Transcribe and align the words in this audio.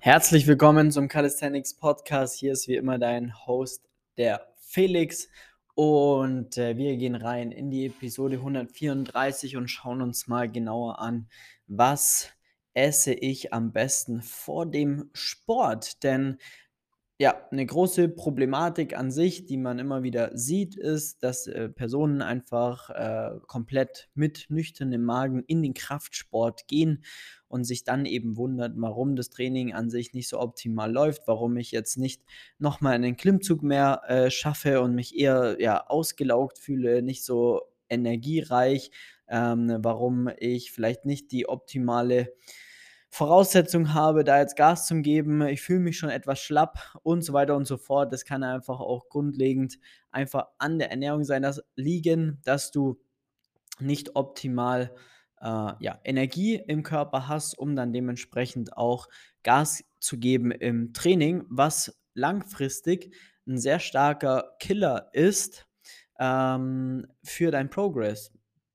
Herzlich 0.00 0.46
willkommen 0.46 0.92
zum 0.92 1.08
Calisthenics 1.08 1.74
Podcast. 1.74 2.38
Hier 2.38 2.52
ist 2.52 2.68
wie 2.68 2.76
immer 2.76 2.98
dein 2.98 3.34
Host, 3.46 3.82
der 4.16 4.46
Felix. 4.60 5.28
Und 5.74 6.56
äh, 6.56 6.76
wir 6.76 6.96
gehen 6.96 7.16
rein 7.16 7.50
in 7.50 7.68
die 7.72 7.86
Episode 7.86 8.36
134 8.36 9.56
und 9.56 9.66
schauen 9.66 10.00
uns 10.00 10.28
mal 10.28 10.48
genauer 10.48 11.00
an, 11.00 11.28
was 11.66 12.30
esse 12.74 13.12
ich 13.12 13.52
am 13.52 13.72
besten 13.72 14.22
vor 14.22 14.66
dem 14.66 15.10
Sport. 15.14 16.04
Denn 16.04 16.38
ja, 17.20 17.48
eine 17.50 17.66
große 17.66 18.08
Problematik 18.08 18.96
an 18.96 19.10
sich, 19.10 19.44
die 19.44 19.56
man 19.56 19.80
immer 19.80 20.04
wieder 20.04 20.30
sieht, 20.36 20.76
ist, 20.76 21.24
dass 21.24 21.48
äh, 21.48 21.68
Personen 21.68 22.22
einfach 22.22 22.90
äh, 22.90 23.40
komplett 23.48 24.08
mit 24.14 24.46
nüchternem 24.50 25.02
Magen 25.02 25.42
in 25.48 25.60
den 25.60 25.74
Kraftsport 25.74 26.68
gehen 26.68 27.02
und 27.48 27.64
sich 27.64 27.82
dann 27.82 28.06
eben 28.06 28.36
wundert, 28.36 28.74
warum 28.76 29.16
das 29.16 29.30
Training 29.30 29.72
an 29.72 29.90
sich 29.90 30.14
nicht 30.14 30.28
so 30.28 30.38
optimal 30.38 30.92
läuft, 30.92 31.26
warum 31.26 31.56
ich 31.56 31.72
jetzt 31.72 31.96
nicht 31.96 32.22
nochmal 32.60 32.94
einen 32.94 33.16
Klimmzug 33.16 33.64
mehr 33.64 34.02
äh, 34.06 34.30
schaffe 34.30 34.80
und 34.80 34.94
mich 34.94 35.18
eher 35.18 35.56
ja, 35.58 35.84
ausgelaugt 35.88 36.58
fühle, 36.60 37.02
nicht 37.02 37.24
so 37.24 37.62
energiereich, 37.88 38.92
ähm, 39.26 39.78
warum 39.80 40.30
ich 40.38 40.70
vielleicht 40.70 41.04
nicht 41.04 41.32
die 41.32 41.48
optimale 41.48 42.32
Voraussetzung 43.10 43.94
habe, 43.94 44.22
da 44.22 44.38
jetzt 44.38 44.56
Gas 44.56 44.86
zu 44.86 45.00
geben, 45.00 45.42
ich 45.42 45.62
fühle 45.62 45.80
mich 45.80 45.98
schon 45.98 46.10
etwas 46.10 46.40
schlapp 46.40 46.98
und 47.02 47.22
so 47.22 47.32
weiter 47.32 47.56
und 47.56 47.66
so 47.66 47.76
fort. 47.78 48.12
Das 48.12 48.24
kann 48.24 48.42
einfach 48.42 48.80
auch 48.80 49.08
grundlegend 49.08 49.78
einfach 50.10 50.46
an 50.58 50.78
der 50.78 50.90
Ernährung 50.90 51.24
sein, 51.24 51.42
das 51.42 51.62
liegen, 51.74 52.40
dass 52.44 52.70
du 52.70 53.00
nicht 53.80 54.16
optimal 54.16 54.94
äh, 55.40 55.72
ja, 55.80 56.00
Energie 56.04 56.56
im 56.56 56.82
Körper 56.82 57.28
hast, 57.28 57.58
um 57.58 57.76
dann 57.76 57.92
dementsprechend 57.92 58.76
auch 58.76 59.08
Gas 59.42 59.84
zu 60.00 60.18
geben 60.18 60.50
im 60.50 60.92
Training, 60.92 61.44
was 61.48 61.98
langfristig 62.14 63.14
ein 63.46 63.58
sehr 63.58 63.80
starker 63.80 64.56
Killer 64.58 65.08
ist 65.12 65.66
ähm, 66.18 67.06
für 67.22 67.50
dein 67.50 67.70
Progress. 67.70 68.32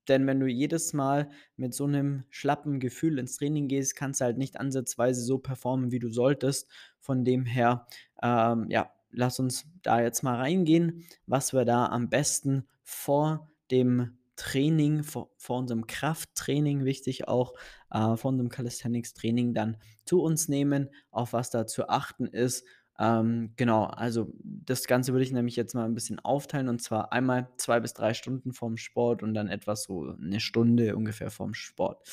Denn 0.08 0.26
wenn 0.26 0.40
du 0.40 0.46
jedes 0.46 0.92
Mal 0.92 1.30
mit 1.56 1.74
so 1.74 1.84
einem 1.84 2.24
schlappen 2.30 2.80
Gefühl 2.80 3.18
ins 3.18 3.36
Training 3.36 3.68
gehst, 3.68 3.96
kannst 3.96 4.20
du 4.20 4.26
halt 4.26 4.38
nicht 4.38 4.58
ansatzweise 4.58 5.22
so 5.22 5.38
performen, 5.38 5.90
wie 5.90 5.98
du 5.98 6.08
solltest. 6.08 6.68
Von 7.00 7.24
dem 7.24 7.44
her, 7.44 7.86
ähm, 8.22 8.66
ja, 8.68 8.90
lass 9.10 9.38
uns 9.38 9.66
da 9.82 10.00
jetzt 10.00 10.22
mal 10.22 10.36
reingehen, 10.36 11.04
was 11.26 11.52
wir 11.52 11.64
da 11.64 11.86
am 11.86 12.08
besten 12.08 12.66
vor 12.82 13.50
dem 13.70 14.18
Training, 14.36 15.04
vor, 15.04 15.30
vor 15.36 15.58
unserem 15.58 15.86
Krafttraining, 15.86 16.84
wichtig 16.84 17.28
auch, 17.28 17.54
äh, 17.90 18.16
vor 18.16 18.30
unserem 18.30 18.48
Calisthenics-Training 18.48 19.54
dann 19.54 19.76
zu 20.04 20.20
uns 20.22 20.48
nehmen, 20.48 20.90
auf 21.10 21.32
was 21.32 21.50
da 21.50 21.66
zu 21.66 21.88
achten 21.88 22.26
ist 22.26 22.64
ähm, 22.98 23.52
genau, 23.56 23.84
also 23.84 24.32
das 24.42 24.86
Ganze 24.86 25.12
würde 25.12 25.24
ich 25.24 25.32
nämlich 25.32 25.56
jetzt 25.56 25.74
mal 25.74 25.84
ein 25.84 25.94
bisschen 25.94 26.20
aufteilen 26.20 26.68
und 26.68 26.80
zwar 26.80 27.12
einmal 27.12 27.48
zwei 27.56 27.80
bis 27.80 27.92
drei 27.92 28.14
Stunden 28.14 28.52
vorm 28.52 28.76
Sport 28.76 29.22
und 29.22 29.34
dann 29.34 29.48
etwas 29.48 29.84
so 29.84 30.14
eine 30.20 30.38
Stunde 30.40 30.94
ungefähr 30.94 31.30
vorm 31.30 31.54
Sport. 31.54 32.08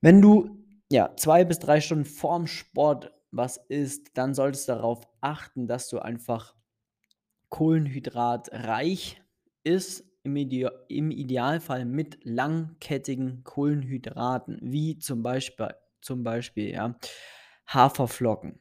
Wenn 0.00 0.22
du 0.22 0.64
ja 0.90 1.14
zwei 1.16 1.44
bis 1.44 1.58
drei 1.58 1.80
Stunden 1.80 2.04
vorm 2.04 2.46
Sport 2.46 3.12
was 3.32 3.56
isst, 3.68 4.16
dann 4.16 4.34
solltest 4.34 4.68
du 4.68 4.72
darauf 4.72 5.08
achten, 5.20 5.66
dass 5.66 5.88
du 5.88 5.98
einfach 5.98 6.54
kohlenhydratreich 7.48 9.20
ist, 9.64 10.04
im, 10.22 10.36
Ide 10.36 10.86
im 10.88 11.10
Idealfall 11.10 11.84
mit 11.84 12.18
langkettigen 12.22 13.42
Kohlenhydraten, 13.42 14.58
wie 14.62 14.98
zum 14.98 15.22
Beispiel, 15.22 15.74
zum 16.00 16.22
Beispiel 16.22 16.70
ja, 16.70 16.96
Haferflocken 17.66 18.60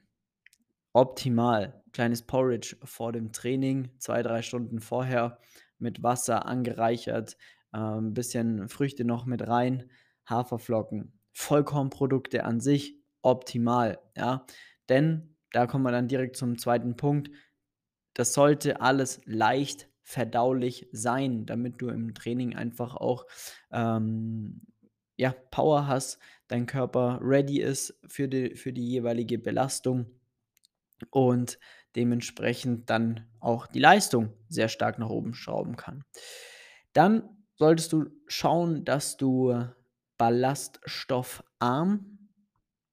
optimal. 0.94 1.84
Kleines 1.92 2.22
Porridge 2.22 2.78
vor 2.84 3.12
dem 3.12 3.32
Training, 3.32 3.90
zwei, 3.98 4.22
drei 4.22 4.42
Stunden 4.42 4.80
vorher 4.80 5.40
mit 5.78 6.04
Wasser 6.04 6.46
angereichert, 6.46 7.38
ein 7.72 7.98
ähm, 7.98 8.14
bisschen 8.14 8.70
Früchte 8.70 9.06
noch 9.06 9.26
mit 9.26 9.48
rein, 9.48 9.90
Haferflocken, 10.28 11.20
Vollkornprodukte 11.34 12.44
an 12.44 12.60
sich 12.60 13.00
optimal, 13.22 14.00
ja. 14.16 14.46
Denn 14.88 15.36
da 15.52 15.68
kommen 15.68 15.84
wir 15.84 15.92
dann 15.92 16.08
direkt 16.08 16.36
zum 16.36 16.58
zweiten 16.58 16.96
Punkt. 16.96 17.32
Das 18.14 18.34
sollte 18.34 18.82
alles 18.82 19.22
leicht 19.26 19.88
verdaulich 20.02 20.88
sein, 20.92 21.46
damit 21.46 21.82
du 21.82 21.90
im 21.90 22.14
Training 22.16 22.56
einfach 22.56 22.96
auch 22.96 23.26
ähm, 23.72 24.62
ja, 25.18 25.36
Power 25.52 25.88
hast, 25.88 26.20
dein 26.48 26.66
Körper 26.66 27.20
ready 27.22 27.60
ist 27.62 28.00
für 28.08 28.28
die, 28.28 28.56
für 28.56 28.74
die 28.74 28.88
jeweilige 28.88 29.38
Belastung 29.38 30.19
und 31.12 31.60
dementsprechend 31.96 32.90
dann 32.90 33.28
auch 33.40 33.68
die 33.68 33.80
Leistung 33.80 34.34
sehr 34.48 34.70
stark 34.70 35.00
nach 35.00 35.10
oben 35.10 35.34
schrauben 35.34 35.76
kann. 35.76 36.04
Dann 36.94 37.24
solltest 37.56 37.94
du 37.94 38.06
schauen, 38.28 38.86
dass 38.86 39.18
du 39.18 39.66
ballaststoffarm 40.18 42.30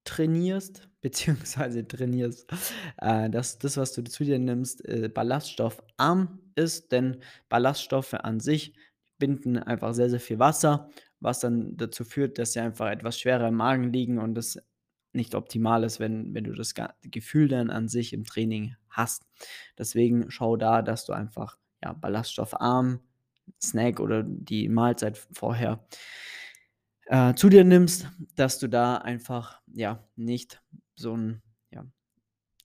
trainierst, 0.03 0.89
beziehungsweise 1.01 1.87
trainierst, 1.87 2.49
äh, 2.97 3.29
dass 3.29 3.59
das, 3.59 3.77
was 3.77 3.93
du 3.93 4.03
zu 4.03 4.23
dir 4.23 4.39
nimmst, 4.39 4.83
äh, 4.85 5.09
ballaststoffarm 5.09 6.39
ist, 6.55 6.91
denn 6.91 7.21
Ballaststoffe 7.49 8.15
an 8.15 8.39
sich 8.39 8.73
binden 9.19 9.57
einfach 9.57 9.93
sehr, 9.93 10.09
sehr 10.09 10.19
viel 10.19 10.39
Wasser, 10.39 10.89
was 11.19 11.39
dann 11.39 11.77
dazu 11.77 12.03
führt, 12.03 12.37
dass 12.39 12.53
sie 12.53 12.59
einfach 12.59 12.89
etwas 12.89 13.19
schwerer 13.19 13.47
im 13.49 13.55
Magen 13.55 13.91
liegen 13.93 14.17
und 14.19 14.35
das 14.35 14.59
nicht 15.17 15.35
optimal 15.35 15.83
ist, 15.83 15.99
wenn, 15.99 16.33
wenn 16.33 16.45
du 16.45 16.53
das 16.53 16.73
Gefühl 17.01 17.49
dann 17.49 17.69
an 17.69 17.89
sich 17.89 18.13
im 18.13 18.23
Training 18.23 18.75
hast. 18.89 19.25
Deswegen 19.77 20.31
schau 20.31 20.55
da, 20.55 20.81
dass 20.81 21.05
du 21.05 21.13
einfach 21.13 21.57
ja, 21.83 21.93
ballaststoffarm 21.93 23.01
Snack 23.61 23.99
oder 23.99 24.23
die 24.23 24.69
Mahlzeit 24.69 25.17
vorher 25.17 25.85
äh, 27.07 27.33
zu 27.33 27.49
dir 27.49 27.63
nimmst, 27.63 28.09
dass 28.35 28.59
du 28.59 28.67
da 28.67 28.97
einfach 28.97 29.61
ja 29.73 30.07
nicht 30.15 30.61
so 30.95 31.15
ein, 31.15 31.41
ja, 31.71 31.85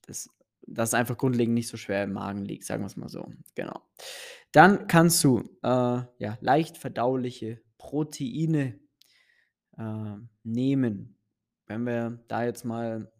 das, 0.05 0.29
das 0.67 0.93
einfach 0.93 1.17
grundlegend 1.17 1.53
nicht 1.53 1.67
so 1.67 1.77
schwer 1.77 2.03
im 2.03 2.13
Magen 2.13 2.45
liegt, 2.45 2.65
sagen 2.65 2.83
wir 2.83 2.87
es 2.87 2.97
mal 2.97 3.09
so. 3.09 3.31
Genau. 3.55 3.81
Dann 4.51 4.87
kannst 4.87 5.23
du 5.23 5.39
äh, 5.63 5.67
ja, 6.17 6.37
leicht 6.41 6.77
verdauliche 6.77 7.61
Proteine 7.77 8.79
äh, 9.77 10.15
nehmen 10.43 11.17
wenn 11.67 11.85
wir 11.85 12.23
da 12.27 12.43
jetzt 12.43 12.65
mal 12.65 13.11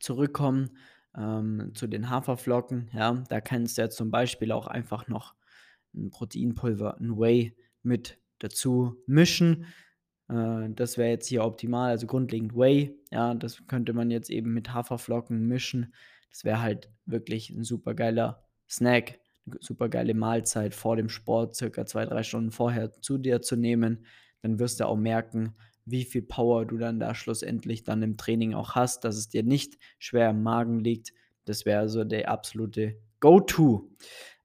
zurückkommen 0.00 0.76
ähm, 1.16 1.72
zu 1.74 1.86
den 1.86 2.10
Haferflocken, 2.10 2.90
ja, 2.92 3.22
da 3.28 3.40
kannst 3.40 3.78
du 3.78 3.82
ja 3.82 3.90
zum 3.90 4.10
Beispiel 4.10 4.52
auch 4.52 4.66
einfach 4.66 5.08
noch 5.08 5.34
ein 5.94 6.10
Proteinpulver, 6.10 6.98
ein 6.98 7.18
Whey 7.18 7.56
mit 7.82 8.18
dazu 8.38 8.96
mischen. 9.06 9.66
Äh, 10.28 10.70
das 10.70 10.98
wäre 10.98 11.10
jetzt 11.10 11.28
hier 11.28 11.44
optimal, 11.44 11.90
also 11.90 12.06
grundlegend 12.06 12.56
Whey, 12.56 12.98
ja, 13.10 13.34
das 13.34 13.66
könnte 13.66 13.92
man 13.92 14.10
jetzt 14.10 14.30
eben 14.30 14.52
mit 14.52 14.72
Haferflocken 14.72 15.46
mischen. 15.46 15.94
Das 16.30 16.44
wäre 16.44 16.62
halt 16.62 16.90
wirklich 17.04 17.50
ein 17.50 17.64
super 17.64 17.94
geiler 17.94 18.42
Snack, 18.68 19.20
eine 19.46 19.56
super 19.60 19.88
geile 19.88 20.14
Mahlzeit 20.14 20.74
vor 20.74 20.96
dem 20.96 21.08
Sport, 21.08 21.56
circa 21.56 21.84
zwei, 21.84 22.06
drei 22.06 22.22
Stunden 22.22 22.52
vorher 22.52 22.92
zu 23.00 23.18
dir 23.18 23.42
zu 23.42 23.56
nehmen. 23.56 24.06
Dann 24.40 24.58
wirst 24.58 24.80
du 24.80 24.86
auch 24.86 24.96
merken, 24.96 25.54
wie 25.84 26.04
viel 26.04 26.22
Power 26.22 26.66
du 26.66 26.78
dann 26.78 27.00
da 27.00 27.14
schlussendlich 27.14 27.84
dann 27.84 28.02
im 28.02 28.16
Training 28.16 28.54
auch 28.54 28.74
hast, 28.74 29.04
dass 29.04 29.16
es 29.16 29.28
dir 29.28 29.42
nicht 29.42 29.78
schwer 29.98 30.30
im 30.30 30.42
Magen 30.42 30.80
liegt. 30.80 31.12
Das 31.44 31.66
wäre 31.66 31.88
so 31.88 32.04
der 32.04 32.30
absolute 32.30 32.96
Go-To. 33.20 33.90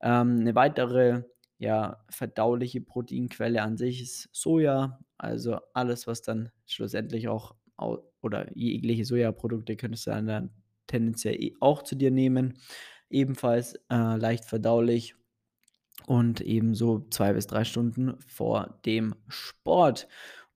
Ähm, 0.02 0.38
eine 0.40 0.56
weitere 0.56 1.24
ja, 1.60 2.04
verdauliche 2.10 2.82
Proteinquelle 2.82 3.62
an 3.62 3.78
sich 3.78 4.02
ist 4.02 4.30
Soja. 4.32 5.00
Also 5.18 5.58
alles, 5.74 6.08
was 6.08 6.22
dann 6.22 6.50
schlussendlich 6.66 7.28
auch 7.28 7.56
oder 8.22 8.48
jegliche 8.56 9.06
Sojaprodukte 9.06 9.76
könntest 9.76 10.08
du 10.08 10.12
dann 10.12 10.50
tendenziell 10.88 11.36
eh 11.36 11.54
auch 11.60 11.84
zu 11.84 11.96
dir 11.96 12.12
nehmen. 12.12 12.58
Ebenfalls 13.10 13.76
äh, 13.90 14.18
leicht 14.18 14.46
verdaulich 14.46 15.16
und 16.06 16.42
ebenso 16.42 17.08
zwei 17.10 17.34
bis 17.34 17.48
drei 17.48 17.64
Stunden 17.64 18.20
vor 18.28 18.80
dem 18.86 19.16
Sport. 19.28 20.08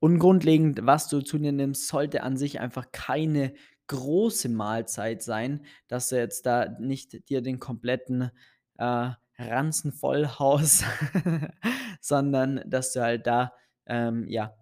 Und 0.01 0.17
grundlegend, 0.17 0.79
was 0.83 1.09
du 1.09 1.21
zu 1.21 1.37
dir 1.37 1.51
nimmst, 1.51 1.87
sollte 1.87 2.23
an 2.23 2.35
sich 2.35 2.59
einfach 2.59 2.91
keine 2.91 3.53
große 3.85 4.49
Mahlzeit 4.49 5.21
sein, 5.21 5.63
dass 5.87 6.09
du 6.09 6.17
jetzt 6.17 6.47
da 6.47 6.75
nicht 6.79 7.29
dir 7.29 7.43
den 7.43 7.59
kompletten 7.59 8.31
äh, 8.79 9.11
Ranzen 9.37 9.91
vollhaust, 9.91 10.85
sondern 12.01 12.63
dass 12.65 12.93
du 12.93 13.01
halt 13.01 13.27
da 13.27 13.53
ähm, 13.85 14.27
ja 14.27 14.55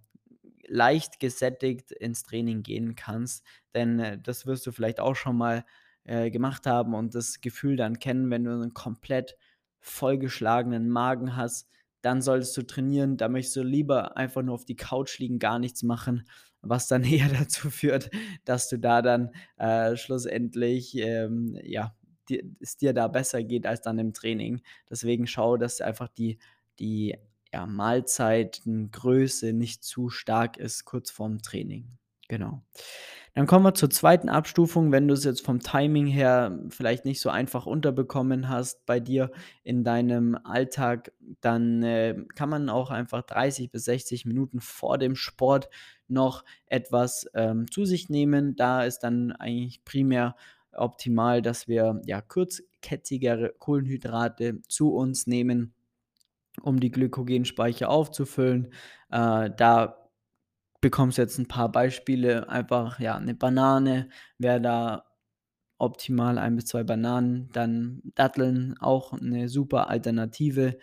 leicht 0.67 1.21
gesättigt 1.21 1.93
ins 1.93 2.23
Training 2.23 2.61
gehen 2.61 2.95
kannst. 2.95 3.45
Denn 3.73 3.97
äh, 3.99 4.19
das 4.21 4.45
wirst 4.45 4.67
du 4.67 4.73
vielleicht 4.73 4.99
auch 4.99 5.15
schon 5.15 5.37
mal 5.37 5.63
äh, 6.03 6.31
gemacht 6.31 6.65
haben 6.65 6.93
und 6.95 7.15
das 7.15 7.39
Gefühl 7.39 7.77
dann 7.77 7.99
kennen, 7.99 8.29
wenn 8.29 8.43
du 8.43 8.51
einen 8.51 8.73
komplett 8.73 9.37
vollgeschlagenen 9.79 10.89
Magen 10.89 11.37
hast, 11.37 11.69
dann 12.01 12.21
solltest 12.21 12.55
du 12.57 12.63
trainieren. 12.63 13.17
Da 13.17 13.29
möchtest 13.29 13.57
du 13.57 13.63
lieber 13.63 14.17
einfach 14.17 14.41
nur 14.41 14.55
auf 14.55 14.65
die 14.65 14.75
Couch 14.75 15.19
liegen, 15.19 15.39
gar 15.39 15.59
nichts 15.59 15.83
machen, 15.83 16.27
was 16.61 16.87
dann 16.87 17.03
eher 17.03 17.29
dazu 17.29 17.69
führt, 17.69 18.09
dass 18.45 18.69
du 18.69 18.77
da 18.79 19.01
dann, 19.01 19.31
äh, 19.57 19.95
schlussendlich, 19.97 20.95
ähm, 20.97 21.57
ja, 21.63 21.95
dir 22.29 22.43
es 22.59 22.77
dir 22.77 22.93
da 22.93 23.07
besser 23.07 23.43
geht 23.43 23.65
als 23.65 23.81
dann 23.81 23.97
im 23.99 24.13
Training. 24.13 24.61
Deswegen 24.89 25.27
schau, 25.27 25.57
dass 25.57 25.81
einfach 25.81 26.09
die 26.09 26.37
die, 26.79 27.17
ja, 27.53 27.65
Mahlzeitengröße 27.65 29.53
nicht 29.53 29.83
zu 29.83 30.09
stark 30.09 30.57
ist 30.57 30.85
kurz 30.85 31.11
vorm 31.11 31.41
Training. 31.41 31.97
Genau. 32.27 32.63
Dann 33.35 33.45
kommen 33.47 33.63
wir 33.65 33.73
zur 33.73 33.89
zweiten 33.89 34.29
Abstufung. 34.29 34.91
Wenn 34.91 35.07
du 35.07 35.13
es 35.13 35.23
jetzt 35.23 35.45
vom 35.45 35.59
Timing 35.59 36.07
her 36.07 36.59
vielleicht 36.69 37.05
nicht 37.05 37.21
so 37.21 37.29
einfach 37.29 37.65
unterbekommen 37.65 38.49
hast 38.49 38.85
bei 38.85 38.99
dir 38.99 39.31
in 39.63 39.83
deinem 39.83 40.37
Alltag, 40.43 41.11
dann, 41.41 41.83
äh, 41.83 42.15
kann 42.35 42.49
man 42.49 42.69
auch 42.69 42.91
einfach 42.91 43.21
30 43.21 43.71
bis 43.71 43.85
60 43.85 44.25
Minuten 44.25 44.59
vor 44.59 44.97
dem 44.97 45.15
Sport 45.15 45.69
noch 46.07 46.43
etwas, 46.65 47.27
ähm, 47.33 47.69
zu 47.71 47.85
sich 47.85 48.09
nehmen. 48.09 48.55
Da 48.55 48.83
ist 48.83 48.99
dann 48.99 49.31
eigentlich 49.31 49.83
primär 49.85 50.35
optimal, 50.73 51.41
dass 51.41 51.67
wir, 51.67 52.01
ja, 52.05 52.21
kurzkettigere 52.21 53.53
Kohlenhydrate 53.57 54.61
zu 54.67 54.93
uns 54.93 55.27
nehmen, 55.27 55.73
um 56.61 56.79
die 56.79 56.91
Glykogenspeicher 56.91 57.89
aufzufüllen. 57.89 58.73
Äh, 59.11 59.51
da 59.55 60.08
bekommst 60.81 61.17
jetzt 61.17 61.37
ein 61.39 61.47
paar 61.47 61.71
Beispiele. 61.71 62.49
Einfach, 62.49 62.99
ja, 62.99 63.15
eine 63.17 63.33
Banane 63.35 64.09
wäre 64.37 64.61
da 64.61 65.05
optimal, 65.79 66.37
ein 66.39 66.55
bis 66.57 66.65
2 66.67 66.83
Bananen, 66.83 67.49
dann 67.53 68.01
Datteln, 68.15 68.77
auch 68.79 69.13
eine 69.13 69.49
super 69.49 69.89
Alternative. 69.89 70.77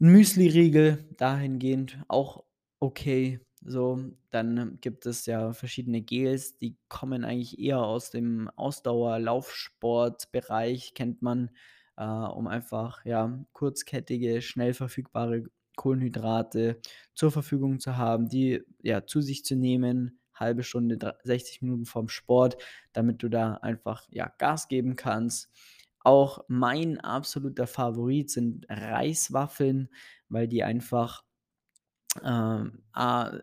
'N 0.00 0.08
Müsliriegel 0.12 1.04
dahingehend 1.18 1.98
auch 2.08 2.44
okay, 2.80 3.40
so. 3.62 3.98
Dann 4.30 4.78
gibt 4.80 5.06
es 5.06 5.26
ja 5.26 5.52
verschiedene 5.52 6.02
Gels, 6.02 6.56
die 6.58 6.76
kommen 6.88 7.24
eigentlich 7.24 7.58
eher 7.60 7.78
aus 7.80 8.10
dem 8.10 8.48
Ausdauer-Laufsport-Bereich, 8.56 10.94
kennt 10.94 11.22
man, 11.22 11.50
äh, 11.96 12.04
um 12.04 12.48
einfach, 12.48 13.04
ja, 13.04 13.44
kurzkettige, 13.52 14.42
schnell 14.42 14.74
verfügbare 14.74 15.44
Kohlenhydrate 15.76 16.80
zur 17.14 17.30
Verfügung 17.30 17.80
zu 17.80 17.96
haben, 17.96 18.28
die, 18.28 18.62
ja, 18.82 19.06
zu 19.06 19.20
sich 19.20 19.44
zu 19.44 19.56
nehmen, 19.56 20.20
halbe 20.34 20.62
Stunde, 20.62 20.98
dr 20.98 21.16
60 21.24 21.62
Minuten 21.62 21.86
vorm 21.86 22.08
Sport, 22.08 22.56
damit 22.92 23.22
du 23.22 23.28
da 23.28 23.54
einfach, 23.54 24.06
ja, 24.10 24.32
Gas 24.38 24.68
geben 24.68 24.96
kannst. 24.96 25.50
Auch 26.00 26.44
mein 26.48 27.00
absoluter 27.00 27.66
Favorit 27.66 28.30
sind 28.30 28.66
Reiswaffeln, 28.68 29.88
weil 30.28 30.48
die 30.48 30.64
einfach, 30.64 31.24
ähm, 32.22 32.82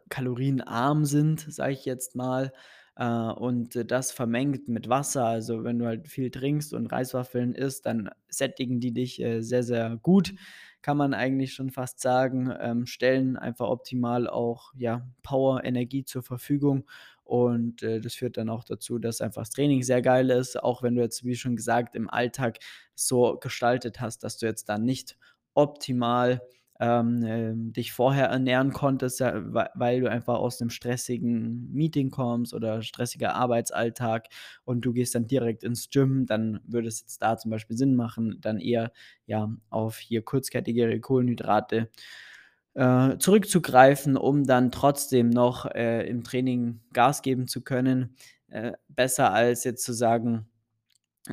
kalorienarm 0.09 1.05
sind, 1.05 1.41
sage 1.51 1.73
ich 1.73 1.85
jetzt 1.85 2.15
mal, 2.15 2.53
und 3.05 3.75
äh, 3.75 3.85
das 3.85 4.11
vermengt 4.11 4.67
mit 4.67 4.89
Wasser. 4.89 5.25
Also, 5.25 5.63
wenn 5.63 5.79
du 5.79 5.85
halt 5.85 6.07
viel 6.07 6.29
trinkst 6.31 6.73
und 6.73 6.87
Reiswaffeln 6.87 7.53
isst, 7.55 7.85
dann 7.85 8.09
sättigen 8.29 8.79
die 8.79 8.93
dich, 8.93 9.21
äh, 9.21 9.41
sehr, 9.41 9.63
sehr 9.63 9.97
gut, 10.01 10.33
kann 10.81 10.97
man 10.97 11.13
eigentlich 11.13 11.53
schon 11.53 11.69
fast 11.71 11.99
sagen, 12.01 12.51
ähm, 12.59 12.85
stellen 12.85 13.37
einfach 13.37 13.67
optimal 13.69 14.27
auch, 14.27 14.73
ja, 14.75 15.07
Power, 15.23 15.63
Energie 15.63 16.03
zur 16.05 16.23
Verfügung 16.23 16.85
und, 17.23 17.83
äh, 17.83 18.01
das 18.01 18.15
führt 18.15 18.37
dann 18.37 18.49
auch 18.49 18.63
dazu, 18.63 18.97
dass 18.99 19.21
einfach 19.21 19.43
das 19.43 19.51
Training 19.51 19.83
sehr 19.83 20.01
geil 20.01 20.29
ist, 20.31 20.61
auch 20.61 20.81
wenn 20.83 20.95
du 20.95 21.01
jetzt, 21.01 21.23
wie 21.23 21.35
schon 21.35 21.55
gesagt, 21.55 21.95
im 21.95 22.09
Alltag 22.09 22.57
so 22.95 23.37
gestaltet 23.39 23.99
hast, 24.01 24.23
dass 24.23 24.37
du 24.37 24.45
jetzt 24.47 24.69
da 24.69 24.77
nicht 24.77 25.17
optimal, 25.53 26.41
ähm, 26.81 27.23
ähm, 27.25 27.73
dich 27.73 27.93
vorher 27.93 28.27
ernähren 28.29 28.73
konntest, 28.73 29.21
weil 29.21 30.01
du 30.01 30.11
einfach 30.11 30.35
aus 30.39 30.59
'nem 30.61 30.71
stressigen 30.71 31.71
Meeting 31.73 32.11
kommst 32.11 32.53
oder 32.55 32.81
stressiger 32.83 33.35
Arbeitsalltag 33.35 34.27
und 34.65 34.81
du 34.85 34.93
gehst 34.93 35.15
dann 35.15 35.27
direkt 35.27 35.63
ins 35.63 35.89
Gym, 35.91 36.25
dann 36.27 36.61
würde 36.67 36.89
es 36.89 37.01
jetzt 37.01 37.21
da 37.23 37.37
zum 37.37 37.51
Beispiel 37.51 37.77
Sinn 37.77 37.95
machen, 37.95 38.39
dann 38.41 38.59
eher, 38.59 38.91
ja, 39.27 39.49
auf 39.69 39.99
hier 39.99 40.23
kurzkettigere 40.23 40.99
Kohlenhydrate, 41.01 41.89
äh, 42.75 43.17
zurückzugreifen, 43.19 44.17
um 44.17 44.45
dann 44.45 44.71
trotzdem 44.71 45.29
noch, 45.29 45.65
äh, 45.67 46.07
im 46.09 46.23
Training 46.23 46.81
Gas 46.93 47.21
geben 47.21 47.47
zu 47.47 47.61
können. 47.63 48.15
Äh, 48.49 48.73
besser 48.89 49.33
als 49.33 49.63
jetzt 49.65 49.83
zu 49.85 49.93
sagen, 49.93 50.47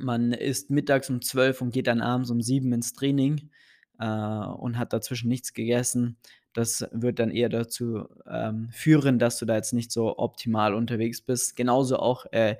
man 0.00 0.33
isst 0.33 0.71
mittags 0.71 1.11
um 1.11 1.23
12 1.23 1.62
und 1.62 1.73
geht 1.73 1.87
dann 1.89 2.00
abends 2.03 2.31
um 2.31 2.41
7 2.43 2.73
ins 2.73 2.93
Training, 2.95 3.50
äh, 3.99 4.06
und 4.06 4.79
hat 4.79 4.93
dazwischen 4.93 5.29
nichts 5.29 5.53
gegessen. 5.53 6.17
Das 6.53 6.87
wird 6.93 7.19
dann 7.19 7.31
eher 7.31 7.49
dazu, 7.49 8.06
ähm, 8.27 8.69
führen, 8.73 9.19
dass 9.19 9.39
du 9.39 9.47
da 9.47 9.56
jetzt 9.56 9.73
nicht 9.73 9.93
so 9.93 10.19
optimal 10.19 10.75
unterwegs 10.75 11.21
bist. 11.21 11.56
Genauso 11.56 11.99
auch, 11.99 12.27
äh, 12.33 12.56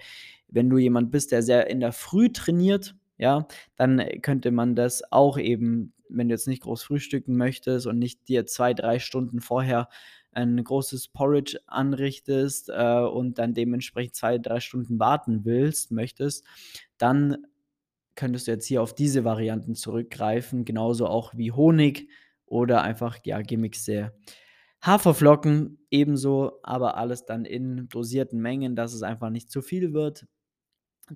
wenn 0.49 0.71
du 0.71 0.79
jemand 0.79 1.11
bist, 1.11 1.33
der 1.33 1.43
sehr 1.43 1.69
in 1.69 1.81
der 1.81 1.93
Früh 1.93 2.31
trainiert, 2.31 2.95
ja, 3.19 3.47
dann 3.77 4.03
könnte 4.23 4.51
man 4.51 4.77
das 4.77 5.03
auch 5.13 5.39
eben, 5.39 5.93
wenn 6.09 6.29
du 6.29 6.35
jetzt 6.35 6.47
nicht 6.49 6.63
groß 6.63 6.83
frühstücken 6.85 7.37
möchtest 7.37 7.87
und 7.87 7.99
nicht 7.99 8.29
dir 8.29 8.47
2, 8.47 8.75
3 8.75 8.99
Stunden 8.99 9.41
vorher 9.41 9.89
ein 10.33 10.63
großes 10.63 11.09
Porridge 11.09 11.59
anrichtest, 11.67 12.69
äh, 12.71 13.01
und 13.01 13.39
dann 13.39 13.55
dementsprechend 13.55 14.15
2, 14.15 14.39
3 14.39 14.61
Stunden 14.61 14.99
warten 15.01 15.45
willst 15.45 15.91
möchtest, 15.91 16.45
dann 16.99 17.39
könntest 18.19 18.49
du 18.49 18.53
jetzt 18.53 18.67
hier 18.67 18.83
auf 18.83 18.95
diese 18.97 19.25
Varianten 19.25 19.77
zurückgreifen, 19.77 20.67
genauso 20.67 21.07
auch 21.09 21.35
wie 21.37 21.53
Honig 21.53 22.11
oder 22.47 22.83
einfach, 22.83 23.19
ja, 23.25 23.41
gemixte 23.43 24.13
Haferflocken 24.85 25.79
ebenso, 25.91 26.61
aber 26.65 26.97
alles 26.99 27.27
dann 27.27 27.45
in 27.47 27.89
dosierten 27.89 28.41
Mengen, 28.43 28.77
dass 28.77 28.93
es 28.95 29.03
einfach 29.05 29.31
nicht 29.31 29.51
zu 29.53 29.63
viel 29.63 29.95
wird, 29.95 30.27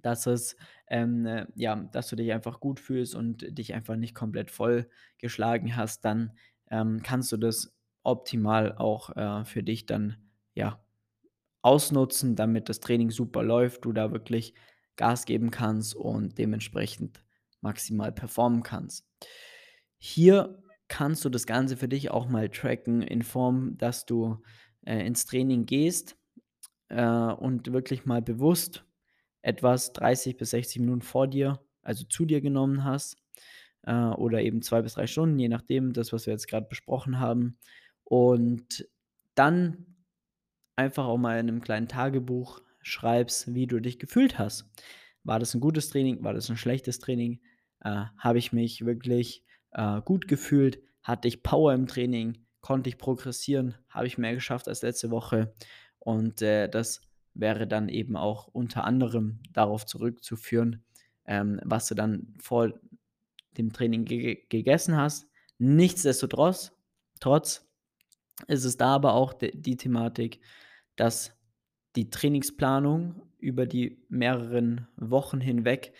dass 0.02 0.26
es, 0.26 0.56
ähm, 0.88 1.26
äh, 1.26 1.46
ja 1.56 1.76
dass 1.76 2.08
du 2.08 2.16
dich 2.16 2.32
einfach 2.32 2.60
gut 2.60 2.80
fühlst 2.80 3.14
und 3.14 3.46
dich 3.58 3.74
einfach 3.74 3.96
nicht 3.96 4.14
komplett 4.14 4.50
vollgeschlagen 4.50 5.76
hast, 5.76 6.04
dann, 6.04 6.32
ähm, 6.70 7.02
kannst 7.02 7.32
du 7.32 7.36
das 7.36 7.74
optimal 8.04 8.74
auch, 8.76 9.10
äh, 9.16 9.44
für 9.44 9.62
dich 9.62 9.86
dann, 9.86 10.16
ja, 10.54 10.80
ausnutzen, 11.62 12.36
damit 12.36 12.68
das 12.68 12.80
Training 12.80 13.10
super 13.10 13.42
läuft, 13.42 13.84
du 13.84 13.92
da 13.92 14.12
wirklich 14.12 14.54
Gas 14.96 15.24
geben 15.24 15.50
kannst 15.50 15.94
und 15.94 16.38
dementsprechend 16.38 17.24
maximal 17.60 18.12
performen 18.12 18.62
kannst. 18.62 19.06
Hier 19.98 20.62
kannst 20.88 21.24
du 21.24 21.28
das 21.28 21.46
Ganze 21.46 21.76
für 21.76 21.88
dich 21.88 22.10
auch 22.10 22.28
mal 22.28 22.48
tracken 22.48 23.02
in 23.02 23.22
Form, 23.22 23.78
dass 23.78 24.04
du, 24.04 24.42
äh, 24.84 25.06
ins 25.06 25.24
Training 25.24 25.64
gehst, 25.66 26.16
äh, 26.88 27.04
und 27.04 27.72
wirklich 27.72 28.04
mal 28.04 28.22
bewusst 28.22 28.84
etwas 29.42 29.92
30 29.92 30.36
bis 30.36 30.50
60 30.50 30.80
Minuten 30.80 31.02
vor 31.02 31.26
dir, 31.26 31.60
also 31.82 32.04
zu 32.04 32.24
dir 32.26 32.40
genommen 32.40 32.84
hast, 32.84 33.16
äh, 33.82 33.94
oder 33.94 34.42
eben 34.42 34.62
2 34.62 34.82
bis 34.82 34.94
3 34.94 35.06
Stunden, 35.06 35.38
je 35.38 35.48
nachdem, 35.48 35.92
das, 35.92 36.12
was 36.12 36.26
wir 36.26 36.32
jetzt 36.32 36.48
gerade 36.48 36.66
besprochen 36.68 37.18
haben. 37.18 37.58
Und 38.04 38.86
dann 39.34 39.96
einfach 40.76 41.06
auch 41.06 41.18
mal 41.18 41.38
in 41.38 41.48
einem 41.48 41.62
kleinen 41.62 41.88
Tagebuch 41.88 42.60
schreibst, 42.82 43.54
wie 43.54 43.66
du 43.66 43.80
dich 43.80 43.98
gefühlt 43.98 44.38
hast. 44.38 44.70
War 45.24 45.38
das 45.38 45.54
ein 45.54 45.60
gutes 45.60 45.88
Training? 45.88 46.22
War 46.22 46.34
das 46.34 46.50
ein 46.50 46.56
schlechtes 46.56 46.98
Training? 46.98 47.40
Äh, 47.80 48.04
habe 48.18 48.38
ich 48.38 48.52
mich 48.52 48.84
wirklich, 48.84 49.44
äh, 49.72 50.00
gut 50.02 50.28
gefühlt? 50.28 50.82
Hatte 51.02 51.28
ich 51.28 51.42
Power 51.42 51.74
im 51.74 51.86
Training? 51.86 52.46
Konnte 52.60 52.88
ich 52.88 52.98
progressieren? 52.98 53.74
Habe 53.88 54.06
ich 54.06 54.18
mehr 54.18 54.34
geschafft 54.34 54.68
als 54.68 54.82
letzte 54.82 55.10
Woche? 55.10 55.54
Und, 55.98 56.42
äh, 56.42 56.68
das 56.68 57.00
wäre 57.34 57.66
dann 57.66 57.88
eben 57.88 58.16
auch 58.16 58.48
unter 58.48 58.84
anderem 58.84 59.40
darauf 59.52 59.86
zurückzuführen, 59.86 60.84
ähm, 61.26 61.60
was 61.64 61.88
du 61.88 61.94
dann 61.94 62.34
vor 62.40 62.72
dem 63.56 63.72
Training 63.72 64.04
ge 64.04 64.44
gegessen 64.48 64.96
hast. 64.96 65.26
Nichtsdestotrotz 65.58 66.72
trotz 67.20 67.68
ist 68.48 68.64
es 68.64 68.76
da 68.76 68.94
aber 68.94 69.14
auch 69.14 69.32
die 69.32 69.76
Thematik, 69.76 70.40
dass 70.96 71.36
die 71.96 72.10
Trainingsplanung 72.10 73.22
über 73.38 73.66
die 73.66 74.02
mehreren 74.08 74.88
Wochen 74.96 75.40
hinweg 75.40 75.92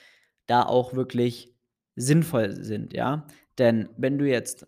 da 0.47 0.65
auch 0.65 0.95
wirklich 0.95 1.55
sinnvoll 1.97 2.53
sind, 2.65 2.93
ja? 2.95 3.27
Denn 3.59 3.89
wenn 3.97 4.19
du 4.19 4.29
jetzt 4.29 4.67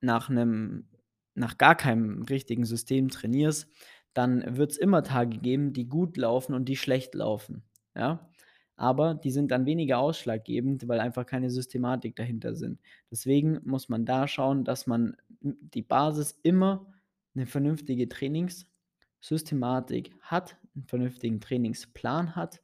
nach 0.00 0.28
'nem 0.28 0.86
nach 1.34 1.56
gar 1.58 1.76
keinem 1.76 2.22
richtigen 2.22 2.64
System 2.64 3.08
trainierst, 3.10 3.68
dann 4.14 4.56
wird 4.56 4.72
es 4.72 4.78
immer 4.78 5.02
Tage 5.04 5.38
geben, 5.38 5.72
die 5.72 5.88
gut 5.88 6.16
laufen 6.16 6.54
und 6.54 6.68
die 6.68 6.76
schlecht 6.76 7.14
laufen, 7.14 7.62
ja? 7.96 8.28
Aber 8.76 9.14
die 9.14 9.30
sind 9.32 9.50
dann 9.50 9.66
weniger 9.66 9.98
ausschlaggebend, 9.98 10.86
weil 10.88 11.00
einfach 11.00 11.26
keine 11.26 11.50
Systematik 11.50 12.14
dahinter 12.16 12.54
sind. 12.54 12.80
Deswegen 13.10 13.60
muss 13.64 13.88
man 13.88 14.04
da 14.06 14.28
schauen, 14.28 14.64
dass 14.64 14.86
man 14.86 15.16
die 15.40 15.82
Basis 15.82 16.38
immer 16.42 16.86
eine 17.34 17.46
vernünftige 17.46 18.08
Trainingssystematik 19.20 20.14
hat, 20.20 20.56
einen 20.74 20.84
vernünftigen 20.84 21.40
Trainingsplan 21.40 22.36
hat 22.36 22.62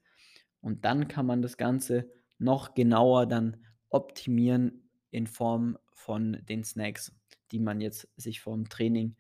und 0.61 0.85
dann 0.85 1.09
kann 1.09 1.27
man 1.27 1.43
das 1.43 1.57
Ganze 1.57 2.11
noch 2.39 2.75
genauer 2.75 3.27
dann 3.27 3.65
optimieren 3.91 4.89
in 5.11 5.27
Form 5.27 5.79
von 5.93 6.39
den 6.49 6.65
Snacks. 6.65 7.13
die 7.53 7.61
man 7.61 7.81
jetzt 7.81 8.09
sich 8.17 8.41
vorm 8.41 8.69
Training, 8.69 9.15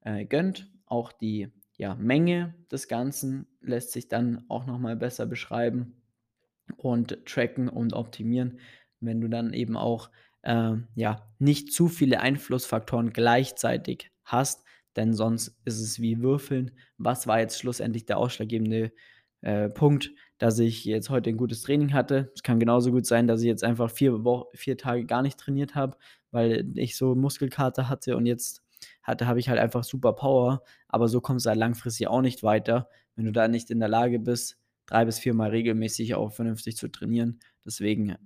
äh, 0.00 0.26
gönnt. 0.26 0.70
Auch 0.86 1.12
die, 1.12 1.48
ja, 1.78 1.94
Menge 1.94 2.54
des 2.70 2.88
Ganzen 2.88 3.46
lässt 3.60 3.92
sich 3.92 4.08
dann 4.08 4.44
auch 4.48 4.66
noch 4.66 4.78
mal 4.78 4.96
besser 4.96 5.24
beschreiben 5.24 6.02
und 6.76 7.24
tracken 7.24 7.68
und 7.68 7.94
optimieren, 7.94 8.58
wenn 8.98 9.20
du 9.20 9.28
dann 9.28 9.54
eben 9.54 9.76
auch, 9.76 10.10
ähm, 10.42 10.88
ja, 10.94 11.32
nicht 11.38 11.72
zu 11.72 11.88
viele 11.88 12.20
Einflussfaktoren 12.20 13.12
gleichzeitig 13.12 14.10
hast, 14.24 14.62
denn 14.96 15.14
sonst 15.14 15.56
ist 15.64 15.80
es 15.80 16.00
wie 16.00 16.20
Würfeln. 16.22 16.72
Was 16.98 17.26
war 17.26 17.40
jetzt 17.40 17.58
schlussendlich 17.58 18.06
der 18.06 18.18
ausschlaggebende, 18.18 18.92
äh, 19.42 19.68
Punkt, 19.70 20.12
dass 20.38 20.58
ich 20.58 20.84
jetzt 20.84 21.10
heute 21.10 21.30
'n 21.30 21.36
gutes 21.38 21.62
Training 21.62 21.92
hatte? 21.94 22.30
Es 22.34 22.42
kann 22.42 22.60
genauso 22.60 22.90
gut 22.92 23.06
sein, 23.06 23.26
dass 23.26 23.40
ich 23.42 23.46
jetzt 23.48 23.64
einfach 23.64 23.90
4 23.90 24.24
Woch 24.24 24.46
4 24.54 24.76
Tage 24.78 25.04
gar 25.06 25.22
nicht 25.22 25.38
trainiert 25.38 25.74
habe, 25.74 25.96
weil 26.32 26.70
ich 26.76 26.96
so 26.96 27.14
Muskelkater 27.14 27.88
hatte 27.88 28.16
und 28.16 28.26
jetzt 28.26 28.62
hatte 29.02 29.26
habe 29.26 29.38
ich 29.40 29.48
halt 29.48 29.58
einfach 29.60 29.84
super 29.84 30.12
Power, 30.14 30.62
aber 30.88 31.08
so 31.08 31.20
kommst 31.20 31.46
du 31.46 31.50
halt 31.50 31.58
langfristig 31.58 32.08
auch 32.08 32.22
nicht 32.22 32.42
weiter, 32.42 32.88
wenn 33.16 33.26
du 33.26 33.32
da 33.32 33.48
nicht 33.48 33.70
in 33.70 33.80
der 33.80 33.88
Lage 33.90 34.18
bist, 34.20 34.58
3 34.86 35.04
bis 35.04 35.18
viermal 35.18 35.50
regelmäßig 35.50 36.14
auch 36.14 36.32
vernünftig 36.32 36.76
zu 36.76 36.88
trainieren. 36.88 37.40
Deswegen, 37.64 38.16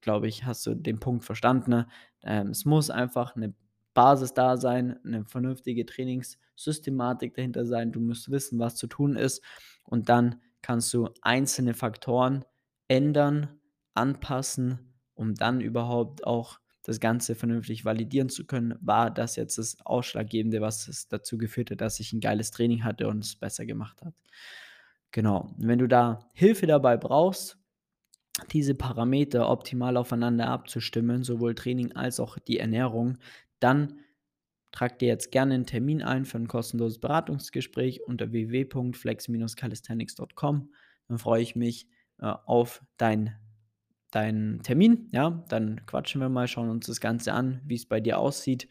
glaube 0.00 0.28
ich, 0.28 0.44
hast 0.44 0.66
du 0.66 0.74
den 0.74 1.00
Punkt 1.00 1.24
verstanden, 1.24 1.70
ne? 1.70 1.88
Ähm, 2.24 2.48
es 2.50 2.64
muss 2.64 2.90
einfach 2.90 3.36
'ne 3.36 3.54
Basis 3.94 4.34
da 4.34 4.56
sein, 4.56 4.98
'ne 5.04 5.24
vernünftige 5.26 5.86
Trainingssystematik 5.86 7.34
dahinter 7.34 7.66
sein. 7.66 7.92
Du 7.92 8.00
musst 8.00 8.30
wissen, 8.30 8.58
was 8.58 8.76
zu 8.76 8.86
tun 8.88 9.16
ist 9.16 9.42
und 9.84 10.08
dann 10.08 10.40
kannst 10.62 10.92
du 10.94 11.10
einzelne 11.22 11.74
Faktoren 11.74 12.44
ändern, 12.88 13.48
anpassen, 13.94 14.94
um 15.14 15.34
dann 15.34 15.60
überhaupt 15.60 16.26
auch 16.26 16.58
das 16.82 17.00
Ganze 17.00 17.34
vernünftig 17.34 17.84
validieren 17.86 18.28
zu 18.28 18.46
können. 18.46 18.74
War 18.82 19.10
das 19.10 19.36
jetzt 19.36 19.58
das 19.58 19.78
Ausschlaggebende, 19.86 20.60
was 20.60 20.88
es 20.88 21.08
dazu 21.08 21.38
geführt 21.38 21.70
hat, 21.70 21.80
dass 21.80 22.00
ich 22.00 22.12
'n 22.12 22.20
geiles 22.20 22.50
Training 22.50 22.84
hatte 22.84 23.08
und 23.08 23.24
es 23.24 23.36
besser 23.36 23.64
gemacht 23.66 24.02
hat? 24.02 24.14
Genau. 25.14 25.54
Und 25.58 25.68
wenn 25.68 25.78
du 25.78 25.86
da 25.88 26.28
Hilfe 26.34 26.66
dabei 26.66 26.96
brauchst, 26.96 27.56
diese 28.52 28.74
Parameter 28.74 29.50
optimal 29.50 29.96
aufeinander 29.98 30.48
abzustimmen, 30.48 31.24
sowohl 31.24 31.54
Training 31.56 31.92
als 31.96 32.20
auch 32.20 32.38
die 32.38 32.58
Ernährung, 32.60 33.18
dann 33.64 34.00
trag 34.72 34.98
dir 35.00 35.08
jetzt 35.08 35.32
gerne 35.32 35.54
'n 35.56 35.66
Termin 35.66 36.02
ein 36.02 36.24
für 36.26 36.38
'n 36.38 36.48
kostenloses 36.48 36.98
Beratungsgespräch 37.00 38.02
unter 38.06 38.32
www.flex-calisthenics.com. 38.32 40.72
Dann 41.08 41.18
freue 41.18 41.42
ich 41.42 41.56
mich, 41.56 41.88
äh, 42.20 42.26
auf 42.46 42.82
dein 42.98 43.34
deinen 44.12 44.62
Termin, 44.62 45.08
ja? 45.12 45.44
Dann 45.48 45.84
quatschen 45.86 46.20
wir 46.20 46.28
mal, 46.30 46.48
schauen 46.48 46.70
uns 46.70 46.86
das 46.86 47.00
Ganze 47.00 47.32
an, 47.34 47.60
wie's 47.66 47.86
bei 47.86 48.00
dir 48.00 48.18
aussieht, 48.18 48.68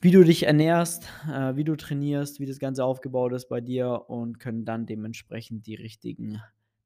wie 0.00 0.10
du 0.10 0.24
dich 0.24 0.44
ernährst, 0.44 1.08
äh, 1.32 1.54
wie 1.56 1.64
du 1.64 1.76
trainierst, 1.76 2.40
wie 2.40 2.46
das 2.46 2.58
Ganze 2.58 2.84
aufgebaut 2.84 3.32
ist 3.32 3.48
bei 3.48 3.60
dir 3.60 4.06
und 4.08 4.40
können 4.40 4.64
dann 4.64 4.86
dementsprechend 4.86 5.66
die 5.66 5.76
richtigen 5.76 6.40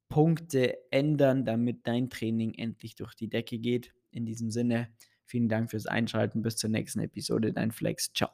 Punkte 0.09 0.76
ändern, 0.93 1.45
damit 1.45 1.87
dein 1.87 2.11
Training 2.11 2.55
endlich 2.55 2.95
durch 2.95 3.14
die 3.14 3.28
Decke 3.28 3.59
geht. 3.59 3.93
In 4.11 4.26
diesem 4.26 4.50
Sinne, 4.50 4.88
vielen 5.26 5.49
Dank 5.49 5.71
fürs 5.71 5.87
Einschalten. 5.87 6.42
Bis 6.42 6.56
zur 6.56 6.71
nächsten 6.71 7.00
Episode, 7.00 7.52
dein 7.52 7.73
Flex. 7.73 8.12
Tschau. 8.12 8.28